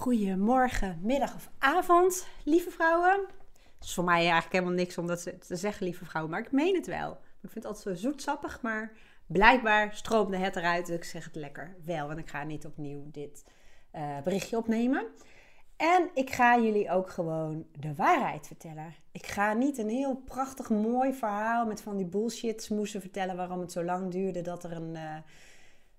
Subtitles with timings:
[0.00, 3.20] Goedemorgen, middag of avond, lieve vrouwen.
[3.78, 6.52] Het is voor mij eigenlijk helemaal niks om dat te zeggen, lieve vrouwen, maar ik
[6.52, 7.10] meen het wel.
[7.12, 8.92] Ik vind het altijd zo zoetsappig, maar
[9.26, 10.86] blijkbaar stroomde het eruit.
[10.86, 13.44] Dus ik zeg het lekker wel, want ik ga niet opnieuw dit
[13.94, 15.06] uh, berichtje opnemen.
[15.76, 18.94] En ik ga jullie ook gewoon de waarheid vertellen.
[19.12, 23.60] Ik ga niet een heel prachtig mooi verhaal met van die bullshit smoesen vertellen waarom
[23.60, 25.16] het zo lang duurde dat er een uh,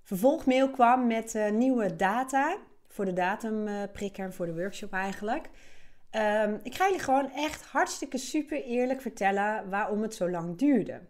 [0.04, 2.58] vervolgmail kwam met uh, nieuwe data
[2.92, 5.50] voor de datumprikker en voor de workshop eigenlijk.
[6.16, 11.02] Um, ik ga jullie gewoon echt hartstikke super eerlijk vertellen waarom het zo lang duurde.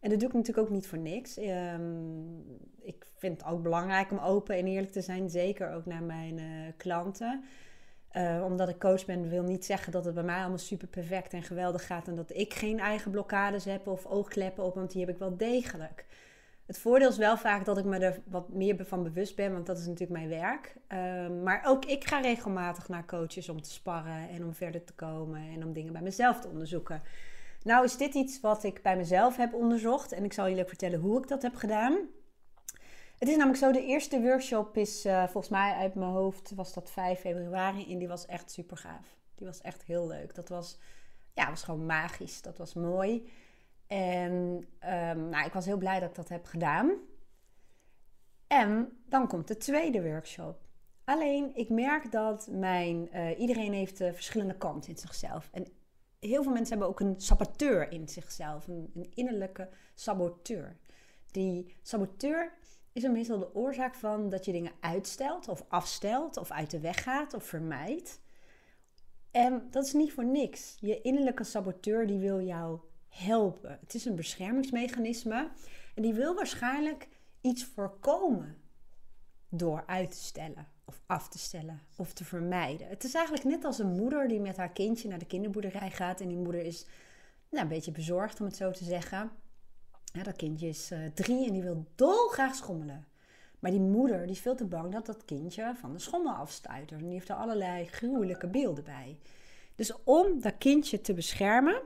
[0.00, 1.38] En dat doe ik natuurlijk ook niet voor niks.
[1.38, 6.02] Um, ik vind het ook belangrijk om open en eerlijk te zijn, zeker ook naar
[6.02, 7.44] mijn uh, klanten.
[8.12, 11.32] Uh, omdat ik coach ben, wil niet zeggen dat het bij mij allemaal super perfect
[11.32, 15.00] en geweldig gaat en dat ik geen eigen blokkades heb of oogkleppen op, want die
[15.00, 16.06] heb ik wel degelijk.
[16.70, 19.66] Het voordeel is wel vaak dat ik me er wat meer van bewust ben, want
[19.66, 20.76] dat is natuurlijk mijn werk.
[20.88, 24.92] Um, maar ook ik ga regelmatig naar coaches om te sparren en om verder te
[24.92, 27.02] komen en om dingen bij mezelf te onderzoeken.
[27.62, 30.68] Nou is dit iets wat ik bij mezelf heb onderzocht en ik zal jullie ook
[30.68, 31.98] vertellen hoe ik dat heb gedaan.
[33.18, 36.74] Het is namelijk zo, de eerste workshop is uh, volgens mij uit mijn hoofd, was
[36.74, 39.16] dat 5 februari en die was echt super gaaf.
[39.34, 40.34] Die was echt heel leuk.
[40.34, 40.78] Dat was,
[41.34, 42.42] ja, was gewoon magisch.
[42.42, 43.30] Dat was mooi.
[43.90, 46.96] En um, nou, ik was heel blij dat ik dat heb gedaan.
[48.46, 50.68] En dan komt de tweede workshop.
[51.04, 55.48] Alleen, ik merk dat mijn, uh, iedereen heeft uh, verschillende kanten in zichzelf.
[55.52, 55.66] En
[56.18, 58.68] heel veel mensen hebben ook een saboteur in zichzelf.
[58.68, 60.76] Een, innerlijke saboteur.
[61.30, 62.52] Die saboteur
[62.92, 66.80] is er meestal de oorzaak van dat je dingen uitstelt of afstelt of uit de
[66.80, 68.20] weg gaat of vermijdt.
[69.30, 70.76] En dat is niet voor niks.
[70.80, 72.80] Je innerlijke saboteur die wil jou
[73.10, 73.78] helpen.
[73.80, 75.50] Het is een beschermingsmechanisme
[75.94, 77.08] en die wil waarschijnlijk
[77.40, 78.56] iets voorkomen
[79.48, 82.88] door uit te stellen of af te stellen of te vermijden.
[82.88, 86.20] Het is eigenlijk net als een moeder die met haar kindje naar de kinderboerderij gaat
[86.20, 86.86] en die moeder is
[87.50, 89.30] nou, een beetje bezorgd om het zo te zeggen.
[90.22, 93.06] Dat kindje is uh, drie en die wil dolgraag schommelen.
[93.58, 97.00] Maar die moeder die is veel te bang dat dat kindje van de schommel afstuitert.
[97.00, 99.18] En die heeft er allerlei gruwelijke beelden bij.
[99.74, 101.82] Dus om dat kindje te beschermen,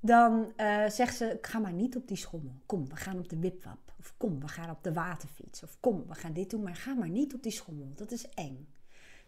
[0.00, 2.60] dan uh, zegt ze: Ga maar niet op die schommel.
[2.66, 3.94] Kom, we gaan op de wipwap.
[3.98, 5.62] Of kom, we gaan op de waterfiets.
[5.62, 7.92] Of kom, we gaan dit doen, maar ga maar niet op die schommel.
[7.94, 8.68] Dat is eng.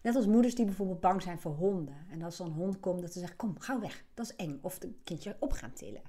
[0.02, 2.06] Net als moeders die bijvoorbeeld bang zijn voor honden.
[2.10, 4.04] En als een hond komt, dat ze zeggen: Kom, ga weg.
[4.14, 4.58] Dat is eng.
[4.62, 6.02] Of het kindje op gaan tillen.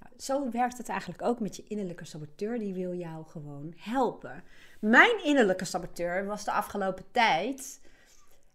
[0.00, 2.58] Nou, zo werkt het eigenlijk ook met je innerlijke saboteur.
[2.58, 4.42] Die wil jou gewoon helpen.
[4.80, 7.80] Mijn innerlijke saboteur was de afgelopen tijd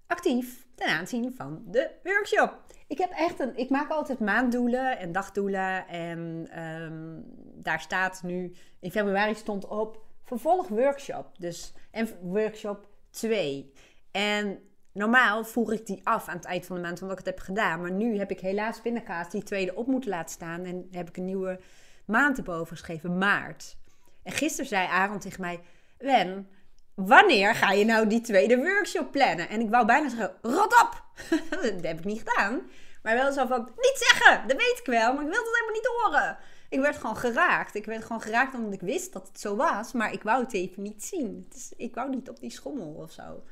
[0.07, 2.63] actief ten aanzien van de workshop.
[2.87, 3.57] Ik heb echt een.
[3.57, 5.87] Ik maak altijd maanddoelen en dagdoelen.
[5.87, 7.23] En um,
[7.53, 8.53] daar staat nu.
[8.79, 11.31] In februari stond op vervolg workshop.
[11.37, 13.71] Dus en workshop 2.
[14.11, 14.59] En
[14.91, 17.45] normaal voer ik die af aan het eind van de maand omdat ik het heb
[17.45, 17.81] gedaan.
[17.81, 20.63] Maar nu heb ik helaas binnenkaas die tweede op moeten laten staan.
[20.63, 21.59] En heb ik een nieuwe
[22.05, 23.77] maand erboven geschreven, maart.
[24.23, 25.59] En gisteren zei Aaron tegen mij:
[25.97, 26.49] Wen,
[26.95, 29.49] wanneer ga je nou die tweede workshop plannen?
[29.49, 31.03] En ik wou bijna zeggen, rot op!
[31.49, 32.61] dat heb ik niet gedaan.
[33.03, 35.73] Maar wel zo van, niet zeggen, dat weet ik wel, maar ik wil het helemaal
[35.73, 36.37] niet horen.
[36.69, 37.75] Ik werd gewoon geraakt.
[37.75, 40.53] Ik werd gewoon geraakt omdat ik wist dat het zo was, maar ik wou het
[40.53, 41.47] even niet zien.
[41.77, 43.43] Ik wou niet op die schommel of zo.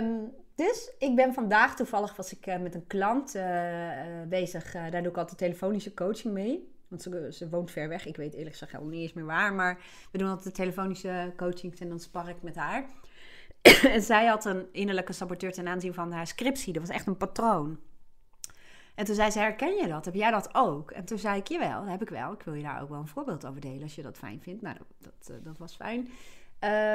[0.00, 4.72] Um, dus ik ben vandaag, toevallig was ik uh, met een klant uh, uh, bezig.
[4.72, 6.74] daar doe ik altijd telefonische coaching mee.
[6.92, 8.06] Want ze, ze, woont ver weg.
[8.06, 9.54] Ik weet eerlijk gezegd niet eens meer waar.
[9.54, 9.78] Maar
[10.10, 12.84] we doen altijd telefonische coachings en dan spar ik met haar.
[13.94, 16.72] en zij had een innerlijke saboteur ten aanzien van haar scriptie.
[16.72, 17.78] Dat was echt een patroon.
[18.94, 20.04] En toen zei ze, herken je dat?
[20.04, 20.90] Heb jij dat ook?
[20.90, 22.32] En toen zei ik, jawel, dat heb ik wel.
[22.32, 24.62] Ik wil je daar ook wel een voorbeeld over delen als je dat fijn vindt.
[24.62, 26.08] Nou, dat, dat, dat was fijn.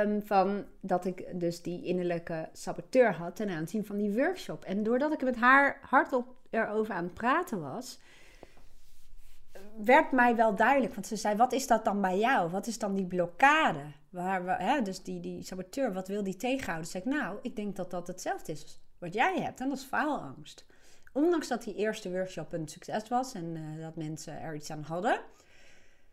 [0.06, 4.64] Um, van dat ik dus die innerlijke saboteur had ten aanzien van die workshop.
[4.64, 8.00] En doordat ik met haar hardop erover aan het praten was,
[9.84, 10.94] werd mij wel duidelijk.
[10.94, 12.50] Want ze zei, wat is dat dan bij jou?
[12.50, 13.84] Wat is dan die blokkade?
[14.10, 16.88] Waar, waar hè, dus die, die saboteur, wat wil die tegenhouden?
[16.88, 19.60] Zeg ik, nou, ik denk dat dat hetzelfde is wat jij hebt.
[19.60, 20.66] En dat is faalangst.
[21.14, 24.84] Ondanks dat die eerste workshop een succes was en uh, dat mensen er iets aan
[24.84, 25.20] hadden,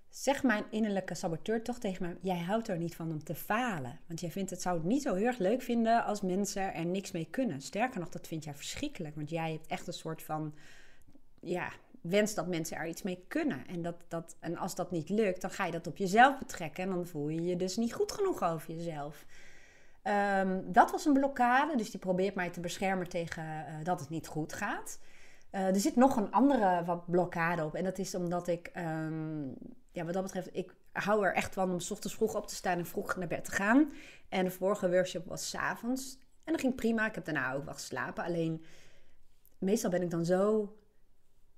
[0.08, 3.98] zegt mijn innerlijke saboteur toch tegen mij: Jij houdt er niet van om te falen.
[4.06, 6.86] Want jij vindt het zou het niet zo heel erg leuk vinden als mensen er
[6.86, 7.60] niks mee kunnen.
[7.60, 9.14] Sterker nog, dat vind jij verschrikkelijk.
[9.14, 10.54] Want jij hebt echt een soort van
[11.40, 11.72] ja,
[12.10, 13.66] wens dat mensen er iets mee kunnen.
[13.66, 16.82] En, dat, dat, en als dat niet lukt, dan ga je dat op jezelf betrekken.
[16.82, 19.24] En dan voel je je dus niet goed genoeg over jezelf.
[20.38, 24.08] Um, dat was een blokkade, dus die probeert mij te beschermen tegen uh, dat het
[24.08, 24.98] niet goed gaat.
[25.50, 27.74] Uh, er zit nog een andere wat blokkade op.
[27.74, 29.54] En dat is omdat ik, um,
[29.92, 32.54] ja, wat dat betreft, ik hou er echt van om s ochtends vroeg op te
[32.54, 33.92] staan en vroeg naar bed te gaan.
[34.28, 36.18] En de vorige workshop was s avonds.
[36.44, 37.06] En dat ging prima.
[37.06, 38.24] Ik heb daarna ook wel geslapen.
[38.24, 38.64] Alleen,
[39.58, 40.74] meestal ben ik dan zo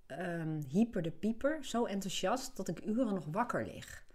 [0.07, 4.07] um, hyper de pieper, zo enthousiast, dat ik uren nog wakker lig.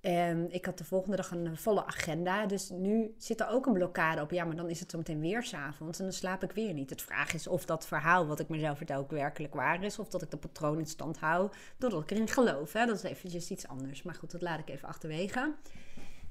[0.00, 2.46] En ik had de volgende dag een volle agenda.
[2.46, 4.30] Dus nu zit er ook een blokkade op.
[4.30, 6.90] Ja, maar dan is het zo meteen weer s'avonds en dan slaap ik weer niet.
[6.90, 9.98] Het vraag is of dat verhaal wat ik mezelf vertel ook werkelijk waar is.
[9.98, 12.72] Of dat ik de patroon in stand hou doordat ik erin geloof.
[12.72, 12.86] Hè?
[12.86, 14.02] Dat is eventjes iets anders.
[14.02, 15.54] Maar goed, dat laat ik even achterwege.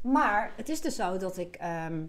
[0.02, 2.06] Maar het is dus zo dat ik ehm,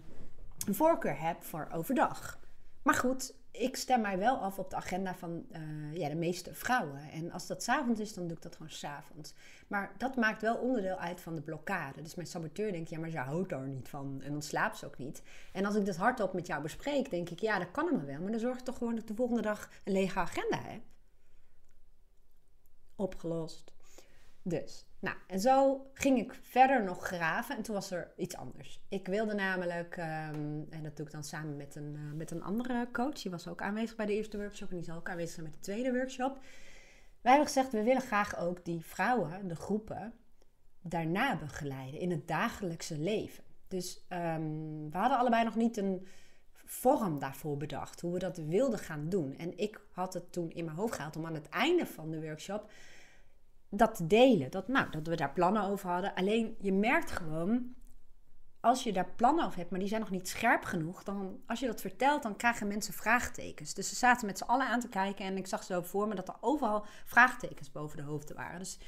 [0.67, 2.39] een voorkeur heb voor overdag.
[2.83, 6.53] Maar goed, ik stem mij wel af op de agenda van uh, ja, de meeste
[6.53, 7.09] vrouwen.
[7.11, 9.33] En als dat s'avonds is, dan doe ik dat gewoon s'avonds.
[9.67, 12.01] Maar dat maakt wel onderdeel uit van de blokkade.
[12.01, 14.21] Dus mijn saboteur denkt, ja, maar ze houdt daar niet van.
[14.23, 15.21] En dan slaapt ze ook niet.
[15.51, 18.21] En als ik dit hardop met jou bespreek, denk ik, ja, dat kan allemaal wel.
[18.21, 20.81] Maar dan zorg ik toch gewoon dat ik de volgende dag een lege agenda heb.
[22.95, 23.71] Opgelost.
[24.43, 28.81] Dus, nou, en zo ging ik verder nog graven en toen was er iets anders.
[28.89, 32.43] Ik wilde namelijk, ehm, en dat doe ik dan samen met een, uh, met een
[32.43, 35.33] andere coach, die was ook aanwezig bij de eerste workshop en die zal ook aanwezig
[35.33, 36.39] zijn met de tweede workshop.
[37.21, 40.13] Wij hebben gezegd, we willen graag ook die vrouwen, de groepen,
[40.81, 43.43] daarna begeleiden in het dagelijkse leven.
[43.67, 46.07] Dus ehm, we hadden allebei nog niet een
[46.65, 49.37] vorm daarvoor bedacht, hoe we dat wilden gaan doen.
[49.37, 52.21] En ik had het toen in mijn hoofd gehaald om aan het einde van de
[52.21, 52.71] workshop
[53.71, 54.51] dat te delen.
[54.51, 56.13] Dat, nou, dat we daar plannen over hadden.
[56.13, 57.73] Alleen je merkt gewoon,
[58.59, 61.59] als je daar plannen over hebt, maar die zijn nog niet scherp genoeg, dan als
[61.59, 63.73] je dat vertelt, dan krijgen mensen vraagtekens.
[63.73, 66.15] Dus ze zaten met z'n allen aan te kijken en ik zag zo voor me
[66.15, 68.59] dat er overal vraagtekens boven de hoofden waren.
[68.59, 68.79] Dus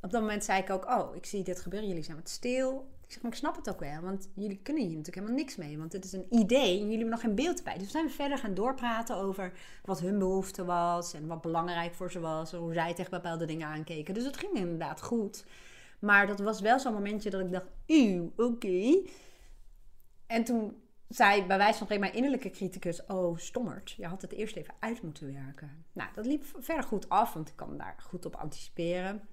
[0.00, 2.94] op dat moment zei ik ook, oh, ik zie dit gebeuren, jullie zijn wat stil.
[3.06, 5.56] Ik zeg, maar ik snap het ook wel, want jullie kunnen hier natuurlijk helemaal niks
[5.56, 5.78] mee.
[5.78, 7.74] Want het is een idee en jullie hebben nog geen beeld bij.
[7.74, 9.52] Dus we zijn verder gaan doorpraten over
[9.84, 12.52] wat hun behoefte was en wat belangrijk voor ze was.
[12.52, 14.14] En hoe zij tegen bepaalde dingen aankeken.
[14.14, 15.44] Dus het ging inderdaad goed.
[15.98, 19.02] Maar dat was wel zo'n momentje dat ik dacht, uw, oké.
[20.26, 20.76] En toen
[21.08, 25.02] zei bij wijze van mijn innerlijke criticus, oh stommerd, je had het eerst even uit
[25.02, 25.84] moeten werken.
[25.92, 29.28] Nou, dat liep verder goed af, want ik kan daar goed op anticiperen.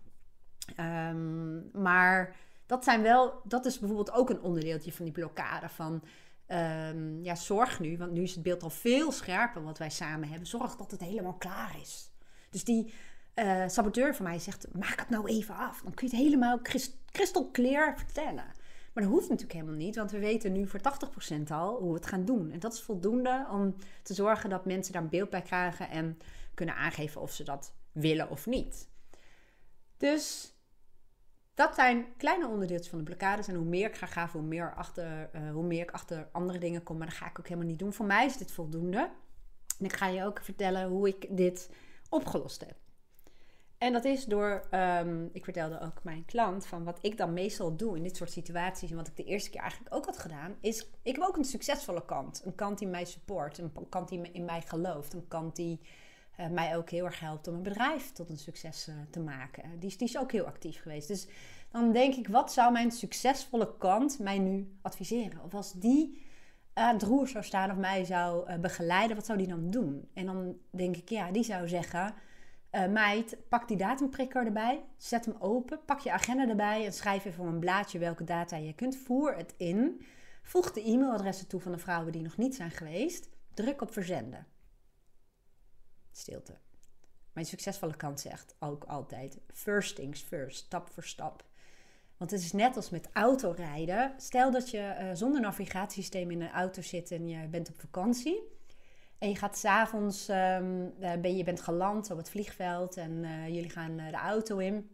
[0.80, 2.36] Um, maar
[2.74, 6.04] dat zijn wel, dat is bijvoorbeeld ook een onderdeeltje van die blokkade van.
[6.48, 10.30] Um, ja, zorg nu, want nu is het beeld al veel scherper wat wij samen
[10.30, 10.48] hebben.
[10.48, 12.12] Zorg dat het helemaal klaar is.
[12.50, 12.94] Dus die
[13.36, 15.82] uh, saboteur van mij zegt: maak het nou even af.
[15.82, 16.60] Dan kun je het helemaal
[17.12, 18.46] kristalclear vertellen.
[18.94, 21.96] Maar dat hoeft natuurlijk helemaal niet, want we weten nu voor 80% al hoe we
[21.96, 22.52] het gaan doen.
[22.52, 26.18] En dat is voldoende om te zorgen dat mensen daar een beeld bij krijgen en
[26.54, 28.88] kunnen aangeven of ze dat willen of niet.
[29.98, 30.53] Dus
[31.54, 33.48] dat zijn kleine onderdeeltjes van de blokkades.
[33.48, 36.58] En hoe meer ik ga graven, hoe meer, achter, uh, hoe meer ik achter andere
[36.58, 36.98] dingen kom.
[36.98, 37.94] Maar dat ga ik ook helemaal niet doen.
[37.94, 39.10] Voor mij is dit voldoende.
[39.80, 41.70] En ik ga je ook vertellen hoe ik dit
[42.10, 42.76] opgelost heb.
[43.78, 47.76] En dat is door, um, ik vertelde ook mijn klant van wat ik dan meestal
[47.76, 48.90] doe in dit soort situaties.
[48.90, 51.44] En wat ik de eerste keer eigenlijk ook had gedaan, is ik heb ook een
[51.44, 52.42] succesvolle kant.
[52.46, 55.80] Een kant die mij support, een kant die in mij gelooft, een kant die
[56.40, 59.80] uh, mij ook heel erg helpt om een bedrijf tot een succes uh, te maken.
[59.80, 61.08] Die is, die is ook heel actief geweest.
[61.08, 61.28] Dus
[61.72, 65.44] dan denk ik, wat zou mijn succesvolle kant mij nu adviseren?
[65.44, 66.22] Of als die
[66.74, 70.10] aan het roer zou staan of mij zou uh, begeleiden, wat zou die dan doen?
[70.14, 72.14] En dan denk ik, ja, die zou zeggen...
[72.90, 77.44] meid, pak die datumprikker erbij, zet hem open, pak je agenda erbij en schrijf even
[77.44, 78.98] op een blaadje welke data je kunt.
[78.98, 80.02] Voer het in.
[80.44, 83.30] Voeg de e-mailadressen toe van de vrouwen die nog niet zijn geweest.
[83.54, 84.48] Druk op verzenden.
[86.18, 86.58] Stilte.
[87.34, 91.44] Mijn succesvolle kant zegt ook altijd: first things first, stap voor stap.
[92.18, 94.14] Want het is net als met autorijden.
[94.18, 98.52] Stel dat je uh, zonder navigatiesysteem in een auto zit en je bent op vakantie.
[99.18, 103.70] En je gaat s'avonds, um, ben, je bent geland op het vliegveld en uh, jullie
[103.70, 104.90] gaan de auto in.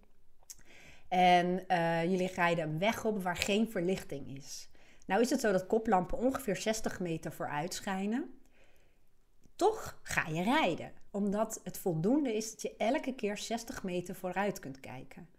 [1.08, 1.66] En
[2.10, 4.70] jullie rijden een weg op waar geen verlichting is.
[5.06, 8.39] Nou is het zo dat koplampen ongeveer 60 meter vooruit schijnen.
[9.60, 14.60] Toch ga je rijden, omdat het voldoende is dat je elke keer 60 meter vooruit
[14.60, 15.30] kunt kijken.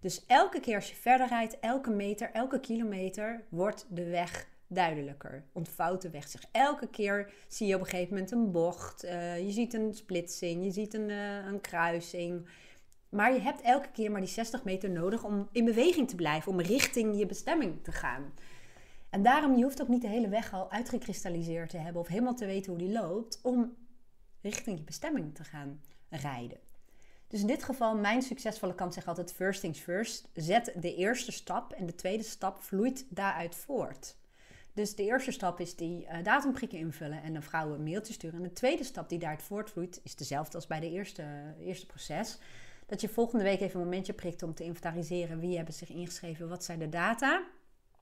[0.00, 5.44] Dus elke keer als je verder rijdt, elke meter, elke kilometer, wordt de weg duidelijker.
[5.52, 6.44] Ontvouwt de weg zich.
[6.52, 10.64] Elke keer zie je op een gegeven moment een bocht, uh, je ziet een splitsing,
[10.64, 12.48] je ziet een, uh, een kruising.
[13.08, 16.52] Maar je hebt elke keer maar die 60 meter nodig om in beweging te blijven,
[16.52, 18.32] om richting je bestemming te gaan.
[19.10, 22.34] En daarom, je hoeft ook niet de hele weg al uitgekristalliseerd te hebben of helemaal
[22.34, 23.76] te weten hoe die loopt om
[24.40, 26.58] richting je bestemming te gaan rijden.
[27.28, 30.28] Dus in dit geval, mijn succesvolle kant zegt altijd first things first.
[30.34, 34.16] Zet de eerste stap en de tweede stap vloeit daaruit voort.
[34.72, 38.36] Dus de eerste stap is die uh, datumprikken invullen en een vrouw een mailtje sturen.
[38.36, 42.38] En de tweede stap die daaruit voortvloeit is dezelfde als bij de eerste, eerste proces.
[42.86, 46.48] Dat je volgende week even een momentje prikt om te inventariseren wie hebben zich ingeschreven,
[46.48, 47.42] wat zijn de data.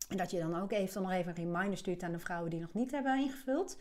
[0.09, 2.61] En dat je dan ook even, nog even een reminder stuurt aan de vrouwen die
[2.61, 3.77] nog niet hebben ingevuld.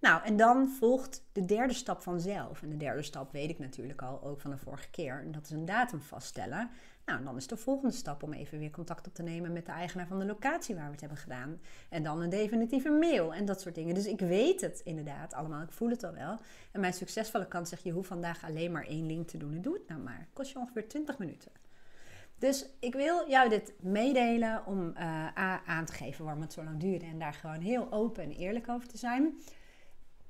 [0.00, 2.62] Nou, en dan volgt de derde stap vanzelf.
[2.62, 5.20] En de derde stap weet ik natuurlijk al, ook van de vorige keer.
[5.20, 6.70] En dat is een datum vaststellen.
[7.04, 9.72] Nou, dan is de volgende stap om even weer contact op te nemen met de
[9.72, 11.60] eigenaar van de locatie waar we het hebben gedaan.
[11.88, 13.94] En dan een definitieve mail en dat soort dingen.
[13.94, 16.38] Dus ik weet het inderdaad allemaal, ik voel het al wel.
[16.72, 19.54] En mijn succesvolle kant zegt, je hoeft vandaag alleen maar één link te doen.
[19.54, 20.28] En doe het nou maar.
[20.32, 21.65] Kost je ongeveer 20 minuten.
[22.38, 26.80] Dus ik wil jou dit meedelen om uh, aan te geven waarom het zo lang
[26.80, 27.04] duurde.
[27.04, 29.34] En daar gewoon heel open en eerlijk over te zijn.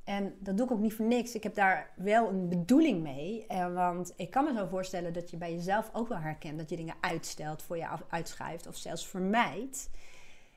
[0.06, 1.34] En dat doe ik ook niet voor niks.
[1.34, 3.46] Ik heb daar wel een bedoeling mee.
[3.46, 6.70] Eh, want ik kan me zo voorstellen dat je bij jezelf ook wel herkent dat
[6.70, 9.90] je dingen uitstelt, voor je uitschuift of zelfs vermijdt.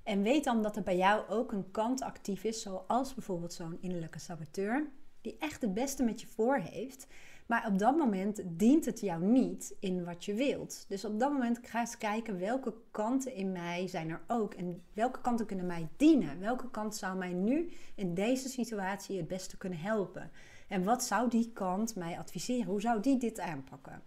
[0.04, 3.78] En weet dan dat er bij jou ook een kant actief is, zoals bijvoorbeeld zo'n
[3.82, 4.88] innerlijke saboteur,
[5.22, 7.08] die echt het beste met je voor heeft.
[7.50, 10.86] Maar op dat moment dient het jou niet in wat je wilt.
[10.88, 14.54] Dus op dat moment ga eens kijken welke kanten in mij zijn er ook.
[14.54, 16.40] En welke kanten kunnen mij dienen.
[16.40, 20.32] Welke kant zou mij nu in deze situatie het beste kunnen helpen.
[20.68, 22.66] En wat zou die kant mij adviseren?
[22.66, 24.02] Hoe zou die dit aanpakken?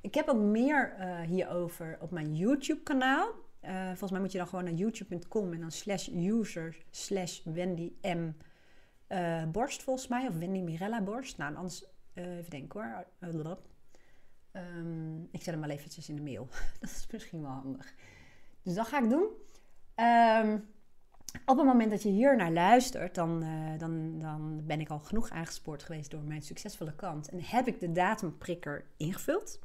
[0.00, 3.28] Ik heb ook meer uh, hierover op mijn YouTube kanaal.
[3.64, 7.92] Uh, volgens mij moet je dan gewoon naar youtube.com en dan slash user slash Wendy
[8.02, 8.30] M.
[9.08, 10.28] Uh, borst volgens mij.
[10.28, 11.38] Of Wendy Mirella borst.
[11.38, 13.06] Nou, anders uh, even denken hoor.
[14.52, 16.48] Um, ik zet hem wel eventjes in de mail.
[16.80, 17.94] dat is misschien wel handig.
[18.62, 19.26] Dus dat ga ik doen.
[19.96, 20.68] Um,
[21.46, 24.98] op het moment dat je hier naar luistert, dan, uh, dan, dan ben ik al
[24.98, 27.28] genoeg aangespoord geweest door mijn succesvolle kant.
[27.28, 29.58] En heb ik de datumprikker ingevuld.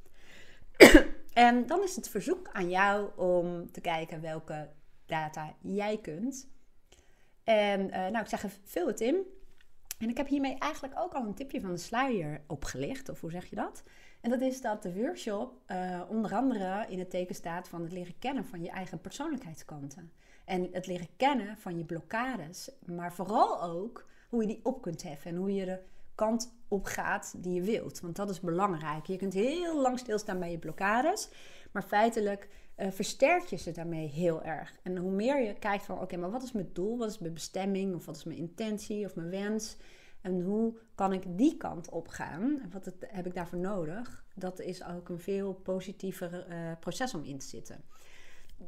[1.34, 4.70] en dan is het verzoek aan jou om te kijken welke
[5.06, 6.48] data jij kunt.
[7.44, 9.26] En nou, ik zeg even, vul het in.
[9.98, 13.32] En ik heb hiermee eigenlijk ook al een tipje van de sluier opgelicht, of hoe
[13.32, 13.84] zeg je dat?
[14.22, 17.92] En dat is dat de workshop uh, onder andere in het teken staat van het
[17.92, 20.12] leren kennen van je eigen persoonlijkheidskanten.
[20.46, 25.04] En het leren kennen van je blokkades, maar vooral ook hoe je die op kunt
[25.04, 25.80] heffen en hoe je de
[26.16, 28.00] kant op gaat die je wilt.
[28.00, 29.06] Want dat is belangrijk.
[29.06, 31.30] Je kunt heel lang stilstaan bij je blokkades,
[31.78, 34.80] maar feitelijk uh, versterk je ze daarmee heel erg.
[34.84, 36.98] En hoe meer je kijkt van, oké, maar wat is mijn doel?
[36.98, 37.96] Wat is mijn bestemming?
[37.96, 39.78] Of wat is mijn intentie of mijn wens?
[40.22, 42.60] En hoe kan ik die kant op gaan?
[42.62, 44.26] En wat heb ik daarvoor nodig?
[44.36, 47.84] Dat is ook een veel positiever uh, proces om in te zitten.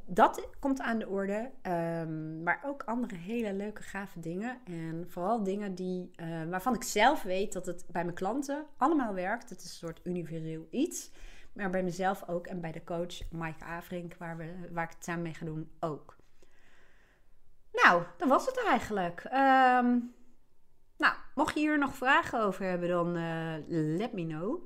[0.06, 4.58] Dat komt aan de orde, um, maar ook andere hele leuke, gave dingen.
[4.66, 9.14] En vooral dingen die, uh, waarvan ik zelf weet dat het bij mijn klanten allemaal
[9.14, 9.50] werkt.
[9.50, 11.12] Het is een soort universeel iets.
[11.54, 15.04] Maar bij mezelf ook en bij de coach Maaike Avrink, waar, we, waar ik het
[15.04, 16.18] samen mee ga doen, ook.
[17.72, 19.24] Nou, dat was het eigenlijk.
[19.24, 20.14] Um,
[20.98, 23.54] nou, mocht je hier nog vragen over hebben, dan uh,
[23.98, 24.62] let me know.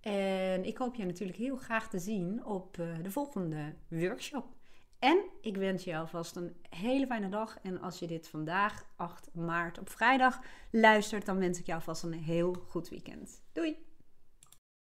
[0.00, 4.56] En ik hoop je natuurlijk heel graag te zien op uh, de volgende workshop.
[4.98, 7.58] En ik wens je alvast een hele fijne dag.
[7.62, 12.02] En als je dit vandaag, 8 maart op vrijdag, luistert, dan wens ik je alvast
[12.02, 13.42] een heel goed weekend.
[13.52, 13.87] Doei!